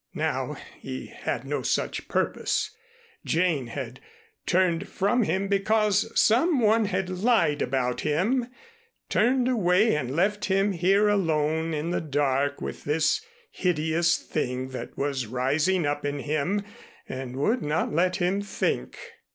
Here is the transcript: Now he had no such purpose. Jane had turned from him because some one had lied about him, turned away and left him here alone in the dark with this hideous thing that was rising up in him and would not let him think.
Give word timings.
Now 0.15 0.57
he 0.79 1.13
had 1.15 1.45
no 1.45 1.61
such 1.61 2.07
purpose. 2.07 2.75
Jane 3.23 3.67
had 3.67 3.99
turned 4.47 4.87
from 4.89 5.21
him 5.21 5.47
because 5.47 6.19
some 6.19 6.59
one 6.59 6.85
had 6.85 7.07
lied 7.07 7.61
about 7.61 8.01
him, 8.01 8.47
turned 9.09 9.47
away 9.47 9.95
and 9.95 10.09
left 10.15 10.45
him 10.45 10.71
here 10.71 11.07
alone 11.07 11.75
in 11.75 11.91
the 11.91 12.01
dark 12.01 12.61
with 12.63 12.83
this 12.83 13.23
hideous 13.51 14.17
thing 14.17 14.69
that 14.69 14.97
was 14.97 15.27
rising 15.27 15.85
up 15.85 16.03
in 16.03 16.17
him 16.21 16.63
and 17.07 17.35
would 17.35 17.61
not 17.61 17.93
let 17.93 18.15
him 18.15 18.41
think. 18.41 18.97